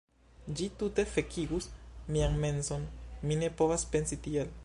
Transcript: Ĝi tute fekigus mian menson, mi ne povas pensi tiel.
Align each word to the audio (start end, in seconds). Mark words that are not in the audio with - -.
Ĝi 0.59 0.69
tute 0.79 1.03
fekigus 1.17 1.67
mian 2.15 2.41
menson, 2.45 2.89
mi 3.27 3.39
ne 3.43 3.51
povas 3.63 3.89
pensi 3.97 4.23
tiel. 4.29 4.53